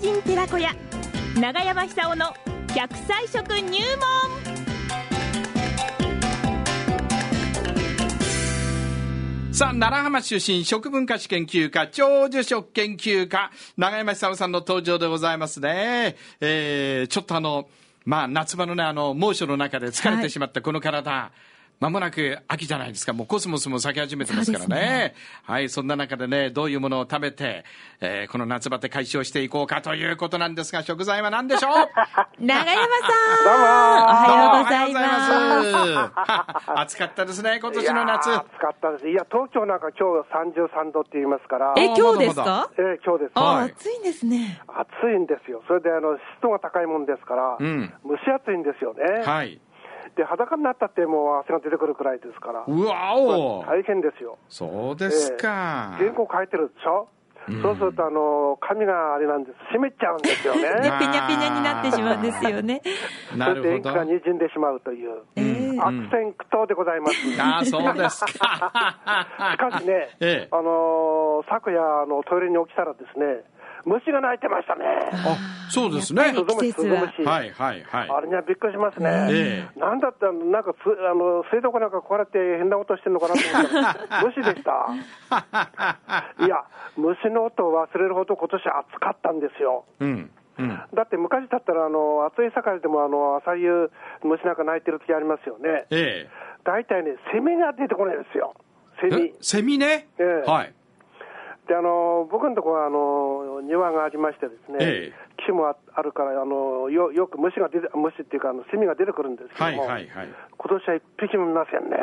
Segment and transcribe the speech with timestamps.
[0.00, 0.74] 人寺子屋
[1.38, 2.34] 長山久夫の
[2.68, 4.50] 100歳食入門
[9.52, 16.16] さあ、奈良浜出身、食文化史研究家、長寿食研究家、長山久夫さんの登場でございますね。
[16.40, 17.68] えー、ちょっとあの、
[18.06, 21.30] まあ、夏場のね、あの、猛暑の中で疲れてしまったこの体、
[21.80, 23.14] まもなく秋じゃないですか。
[23.14, 24.76] もうコスモスも咲き始めてますからね。
[24.76, 27.64] ねはい、そんな中でね、どういうものを食べて、
[28.02, 31.72] えー、この夏バテ解消していこうかということなんですが、食材は何でしょう？
[32.44, 32.90] 長山さん
[33.44, 36.10] どうもおはようございま
[36.68, 36.72] す。
[36.82, 38.26] 暑かったですね、今年の夏。
[38.28, 39.08] いやー暑かったです。
[39.08, 42.70] いや、東京なんか今日33度って言いますから、え、あ今日ですか？
[42.76, 43.32] えー今日です。
[43.36, 44.60] あ、はい暑いんですね。
[44.68, 45.62] 暑いんですよ。
[45.66, 49.22] それで、あの、湿度が高いもんですから、うん蒸し暑いんですよね。
[49.24, 49.58] はい。
[50.20, 54.36] で、裸になったってもう汗が出てくるくらいですから、うわお大変ですよ。
[54.50, 55.96] そうですか。
[55.96, 57.08] 原稿書いてるでしょ、
[57.62, 59.56] そうすると、あの、髪があれなんです。
[59.72, 60.92] 湿っちゃうんですよ で、ね。
[61.00, 62.82] ペニャペニャになってしまうんですよね。
[63.34, 63.90] なそれで塩るほど。
[63.90, 67.16] 基が滲んでしまうという、ええ悪戦苦闘でございます。
[67.40, 68.70] ああ、そうですしか。
[69.56, 73.42] かしね、ええあのー昨夜あの、トイレに起きたらですね、
[73.84, 74.84] 虫が鳴いてましたね。
[75.12, 76.22] あ、そうですね。
[76.22, 77.08] やっぱり季節は。
[77.10, 78.10] 鈴虫はいはいはい。
[78.10, 79.28] あれにはびっくりしますね。
[79.30, 84.86] えなんだったら、なんかつあの水道かなんか壊れて変な音してるのかなと思ったら、 虫でした。
[86.44, 86.64] いや、
[86.96, 89.84] 虫の音を忘れるほど今年暑かったんですよ。
[90.00, 90.30] うん。
[90.58, 90.68] うん。
[90.94, 93.90] だって昔だったら、あの暑い盛りでもあの朝夕、
[94.22, 95.86] 虫なんか鳴いてる時ありますよね。
[95.90, 96.28] え
[96.64, 98.54] 大体ね、セミが出てこないんですよ。
[99.00, 99.16] セえ。
[99.16, 99.32] ミえ？
[99.40, 100.08] セミね？
[100.18, 100.74] ええはい。
[101.70, 110.28] であの僕のところはあの庭がありましてですね、ええ木もああるからあのよよく虫が出て虫っていうかあのセミが出てくるんですけはいども、はいはい。
[110.58, 111.96] 今年は一匹もいませんね。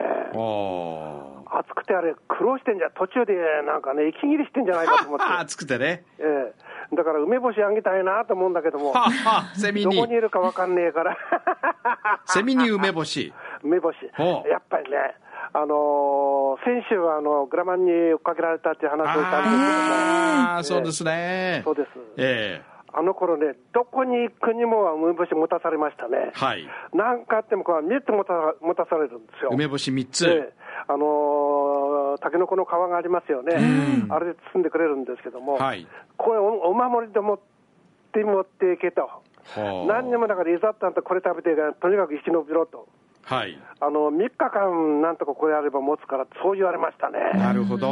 [1.46, 3.36] 暑くてあれ苦労してんじゃ途中で
[3.68, 6.04] なんかね息切れしてんじゃないかと思って、 暑くてね。
[6.18, 10.22] ええだから梅干しあげたいなと思うんだけども、はは、セミにどこにい。
[10.22, 11.18] るかわかんねえから、
[12.26, 13.34] セミに梅干し。
[13.62, 13.98] 梅干し
[14.50, 14.98] やっぱりね。
[15.54, 21.62] あの先週はあのグラマンに追っかけられたっていう話をしたんですけども、ああ、そうですね。
[21.64, 21.88] そうです
[22.18, 22.78] ええ。
[22.94, 26.32] あの頃ね、どこに行くにも梅干し持たされましたね。
[26.34, 26.66] はい。
[26.94, 29.52] なんかあってもこう3つ持た持たされるんですよ。
[29.54, 30.28] 梅干し3えつ。
[30.28, 30.54] え
[30.88, 33.54] あのー、タケノコの皮がありますよね、
[34.10, 35.86] あれで包んでくれるんですけども、はい
[36.18, 37.40] これおお守りで持っ
[38.14, 39.10] て持っていけと、
[39.88, 41.50] 何にもだからいざったんとこれ食べて
[41.82, 42.88] とにかく生き延びろと、
[43.28, 43.60] はい。
[43.80, 47.88] あの3日間なんとかこれあれば持つから、そう言われましたね、なるほど。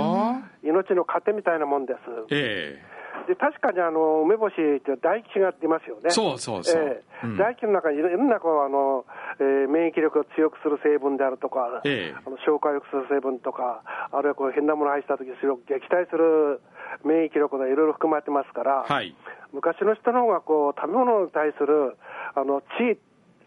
[0.64, 2.00] 命の糧みたいなもんです。
[2.32, 2.82] え
[3.28, 6.12] で確かにあの梅干しって唾液が出ますよね。
[6.12, 9.06] そうそうそうええうん唾液の中にいろんなこうあの、
[9.40, 16.62] えー免疫力を強くする成分であるとか、ええあの消化を良くする成分とか、あるいはこう変なものを入ったとき、それを撃退する
[17.04, 19.16] 免疫力がいろいろ含まれてますから、えはい。
[19.54, 21.98] 昔の人の方がこう食べ物に対する
[22.36, 22.98] あの知恵、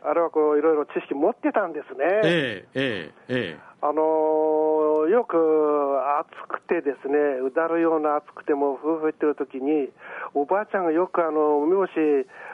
[0.04, 2.04] あるいはこういろいろ知識持ってたんですね。
[2.24, 5.36] えええええあのーよく
[6.18, 7.14] 暑くてですね、
[7.46, 9.88] うだるような暑くても、夫婦言ってる時に、
[10.34, 11.90] おばあちゃんがよくあの梅干し、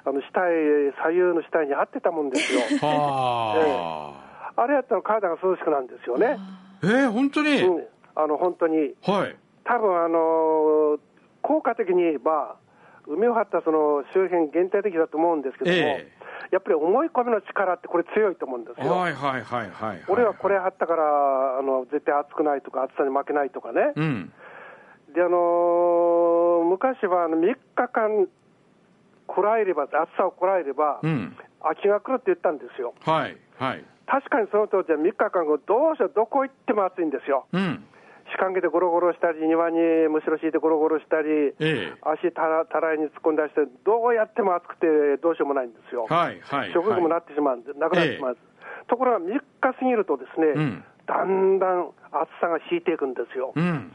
[0.04, 2.60] あの下へ、左右の下に貼ってたもんですよ。
[2.70, 4.14] え は
[4.56, 4.62] あ。
[4.62, 6.38] あれやったら体が涼しくなるんですよね。
[6.84, 7.62] ええ本当に？
[7.62, 7.84] うん、
[8.14, 9.36] あの本当に、はい。
[9.64, 11.00] 多分あのー
[11.42, 12.56] 効果的に言えば、
[13.06, 16.08] 梅を張ったその周辺限定的だと思うんですけども、え
[16.54, 18.92] やっぱり思い込みの力ってこれ強いと思うんですよ。
[18.92, 20.04] はいはいはいはい。
[20.06, 24.32] 俺はこれ貼ったから、あの絶対暑くないとか、暑さに負けないとかね、うん。
[25.12, 28.28] であのー昔はあの3日間
[29.26, 31.36] こらえれば、暑さをこらえれば、うん。
[31.60, 32.94] 秋が来るって言ったんですよ。
[33.04, 33.84] はいはい。
[34.06, 37.46] 確かにその当時は3日間後、どうしよう、どこ行っても暑いんですよ。
[37.52, 37.84] うん。
[38.34, 39.78] 腰掛けてゴロゴロしたり、庭に
[40.10, 44.86] むしろ敷いてゴロゴロしたり、ええ足たらたらいに突っ込んだりして、どうやっても暑くて
[45.22, 46.06] どうしようもないんですよ。
[46.08, 46.72] はいはい。
[46.72, 48.38] 食欲もなってしまうんで、なくなってしまう、
[48.88, 53.52] ところが3日過ぎるとですね、うんだんだん暑さが引いていくんですよ。
[53.54, 53.92] うん。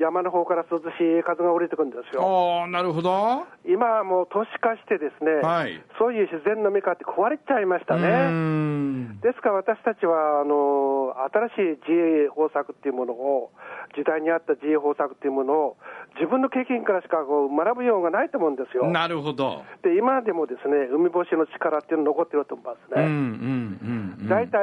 [0.00, 0.82] 山の方から涼し
[1.20, 2.24] い風が降りてくるんですよ。
[2.24, 3.44] ああ、なるほど。
[3.68, 8.30] 今はもう都市化してですね、はいそういう自然の美化って壊れちゃいましたね。
[8.32, 9.20] ん。
[9.20, 11.12] ですから私たちはあの
[11.52, 11.92] 新しい自
[12.24, 13.52] 衛方策っていうものを、
[13.94, 15.76] 時代に合った自衛方策っていうものを、
[16.16, 18.88] 自分の経験からしかこう学ぶようがないと思うんですよ。
[18.88, 19.62] なるほど。
[19.82, 23.78] で今でもですね海干しの力っていうの残ってると思いますうんうんね。
[24.16, 24.28] うんうん。
[24.28, 24.60] 大体、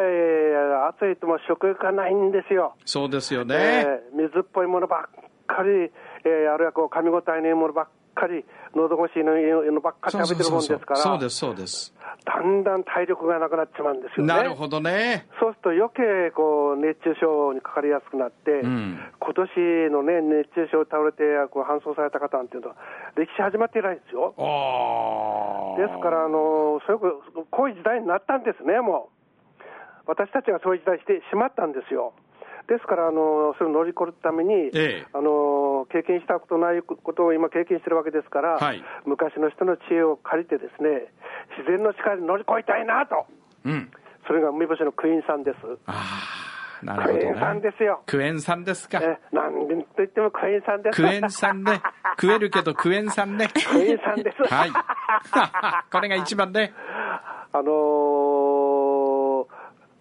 [0.89, 2.73] 暑いともう食欲がないんですよ。
[2.85, 3.53] そうですよえね。
[4.13, 5.26] ー水っぽいものばっ
[5.57, 5.69] かり、
[6.25, 8.45] えーあるいはこう噛み応えのいいものばっかり
[8.75, 9.33] 喉越しの
[9.71, 11.93] のばっかり食べてるもんですから、そうです、そうです。
[12.25, 14.33] だんだん体力がなくなっちまうんですよね。
[14.33, 15.27] なるほどね。
[15.39, 22.75] そうすると余計こう熱中症にかかりやすくなって、ん今年のね、熱中症倒れてこう搬送された方なんていうのは、
[23.15, 24.33] 歴史始まって以来ですよ。
[24.37, 25.87] ああ。
[25.87, 29.17] ですから、あのそういうこういう時代になったんですね、もう。
[30.07, 32.13] 私たちがそういう時代してしまったんですよ。
[32.67, 41.07] ですから、あのそれを乗り越えるために、ええあの経験したことないことを今経験してるわけですから、はい昔の人の知恵を借りてですね、
[41.57, 43.25] 自然の力で乗り越えたいなと。
[43.63, 43.89] うん。
[44.27, 45.57] それが梅干しのクイーンさんです。
[46.83, 47.61] なるほどクエン酸ね。
[47.61, 48.03] ですよ。
[48.05, 48.99] クエン酸ですか。
[48.99, 49.67] え、なんと
[49.97, 51.01] 言ってもクエン酸です。
[51.01, 51.81] クエン酸ね。
[52.19, 53.47] 食えるけどクエン酸ね。
[53.47, 54.53] クエン酸です。
[54.53, 54.71] はい。
[55.91, 56.73] これが一番ね。
[57.53, 58.46] あのー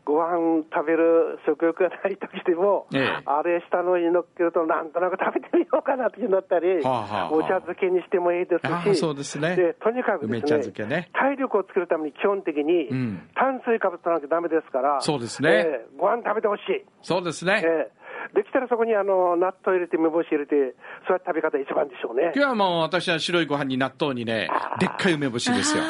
[0.07, 16.87] ご飯食べる食欲がないときでも、ええあれ下のに乗っけると、なんとなく食べてみようかなってなったり、はあはあはあお茶漬けにしてもいいですああし、そうですねでとにかくです梅茶漬けね体力をつけるために基本的に、ん炭水化物なきゃだめですから、そうですねええご飯食べてほしい。
[17.03, 17.63] そうですね。
[17.67, 20.75] ええできたらそこにあの納豆入れて、梅干し入れて、
[21.07, 22.33] そうやって食べ方一番でしょうね。
[22.35, 24.51] 今日はもう私は白いご飯に納豆にね、
[24.81, 25.85] でっかい梅干しですよ。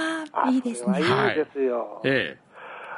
[0.51, 0.99] いいですね。
[0.99, 2.03] いいですよ。
[2.05, 2.39] え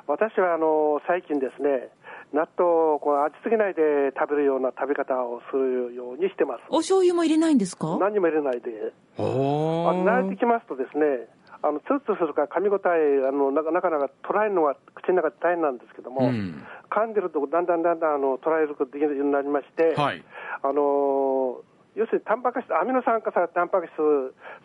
[0.08, 1.92] 私はあの最近ですね、
[2.32, 6.64] 納豆をこう味付けないで食べるような食べ方をするようにしてます。
[6.70, 7.98] お醤油も入れないんですか？
[8.00, 8.92] 何にも入れないで。
[9.18, 10.38] あの慣れてー。
[10.38, 11.28] きますとですね、
[11.60, 20.24] あのツルツルするから噛み応えあのなかなかなか捉えるのが口の中で大変なんですけども、うん噛んでるとだんだんだんだんあの捉えることができるようになりまして、はい。
[20.64, 21.60] あの
[21.94, 23.92] 要するにタンパク質、アミノ酸化されたタンパク質、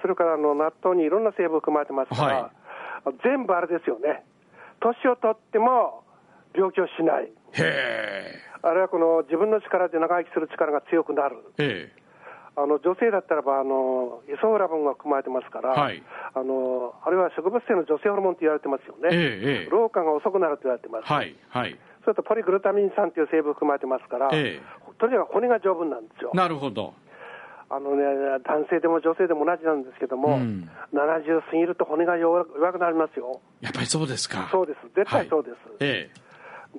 [0.01, 2.47] それからあの納豆にいろんな成分含まれてますから、
[3.03, 4.23] は全部あれですよね、
[4.83, 6.03] 年を取っても
[6.53, 8.35] 病気をしない、へえ。
[8.61, 11.91] あるいはこの自分の力で長生きする力が強くなる、え
[12.55, 16.03] あの女性だったらばあのイソフラボンが含まれてますから、はい
[16.35, 19.09] あのあるいは植物性の女性ホルモンと言われてますよえ。
[19.09, 19.65] ね、ええ。
[19.65, 19.69] ええ。
[19.69, 21.35] 老化が遅くなると言われてます、はい。
[21.49, 21.77] はい。
[22.03, 24.61] それとポリグルタミン酸という成分含まれてますから、え
[24.99, 26.31] とにかく骨が丈夫なんですよ。
[26.33, 26.93] なるほど。
[27.75, 28.03] あのね、
[28.45, 33.41] 男性でも女性でも同じなんですけども、うん70過ぎると骨が弱弱くなりますよ。
[33.61, 34.47] やっぱりそうですか。
[34.51, 34.79] そうです。
[34.95, 35.55] 絶対そうです。
[35.79, 36.09] え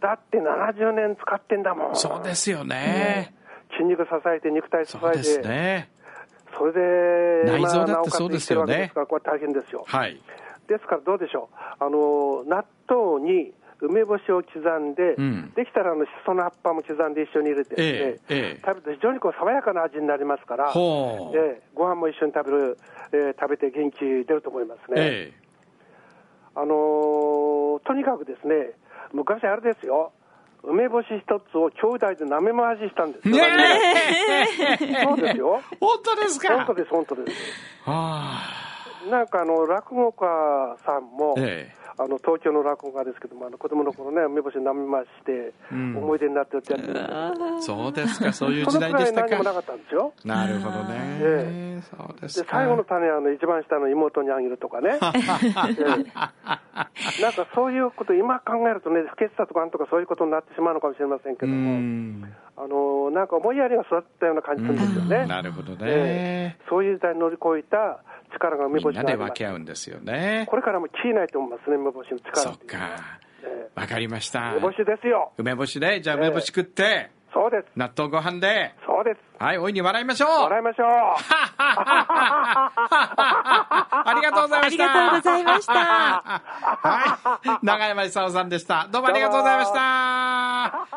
[0.01, 1.93] だって70年使ってんだもえ。
[1.93, 1.97] ん。
[1.97, 3.35] そうですよね。
[3.73, 5.91] 筋肉支えて、肉体支えそうですて、ね。
[6.57, 9.85] それで、内臓だってそうですよねこれ大変ですよ。
[9.89, 10.21] はい。
[10.69, 11.85] ですからどうでしょう。
[11.85, 20.73] あの、納豆に梅干しを刻んで、うんできたらあのしその葉っぱも刻んで一緒に入れてですね、ええええ食べると非常にこう爽やかな味になりますから。
[20.75, 22.79] ええご飯も一緒に食べる、
[23.13, 24.95] えー食べて元気出ると思いますね。
[24.97, 25.45] ええ。
[26.55, 28.73] あのーとにかくですね、
[29.13, 30.13] 昔あれですよ、
[30.63, 33.37] 梅干し一つを兄弟で舐め回ししたんですよ。
[33.37, 33.43] ね
[34.81, 35.05] え。
[35.05, 35.61] そうですよ。
[35.81, 37.37] 本当ですか本当です、本当です。
[37.87, 38.64] あ
[39.11, 46.89] なんかあの、落語家さんも、ええあの東京の落語家ですけども、あの子供の頃ね、梅干し舐め回して、ん思い出になってるってやって。
[47.63, 48.33] そうですか。
[48.33, 49.29] そういう時代でしたか。
[49.29, 50.13] 何もなかったんですよ。
[50.25, 50.77] なるほど
[51.21, 51.83] えね。
[51.83, 52.49] そうでですか。
[52.51, 55.03] 最後の種はあの一番下の妹にあげるとかね、 ええ
[57.23, 62.25] なんかそういうこと、今考えるとね、不潔さとかなんとかそういうことになってしまうのかもしれませんけうども、ん。
[62.57, 65.27] あのなんか思いやりが育ったような感じするんですよね。
[65.27, 65.79] なるほどね。
[65.83, 68.01] ええそういう時代に乗り越えた
[68.33, 70.47] 力が梅みんなで干しにあります分け合うんですよね。
[70.49, 73.21] これからも消えないと思いますね、梅干しの力そっか。
[73.43, 74.59] えわかりましたえ。
[74.59, 75.33] 梅干しですよ。
[75.37, 77.67] 梅干しで、じゃあ梅干し食って、そうです。
[77.77, 79.21] 納豆ご飯で、そうです。
[79.43, 80.29] はい、大いに笑いましょう。
[80.45, 80.87] 笑いましょう。
[84.07, 84.85] ありがとうございました。
[84.85, 87.67] ありがとうございましたはい。
[87.67, 88.89] 長山勲さんでした。
[88.91, 90.89] どうもありがとうございました。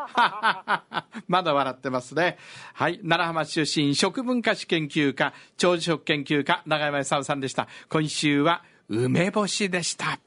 [1.27, 2.37] まだ笑ってますね。
[2.73, 2.97] はい。
[2.99, 7.67] 奈良浜出身、食文化史研究家、長寿食研究家、長山勲さんでした。
[7.89, 10.19] 今週は、梅干しでした。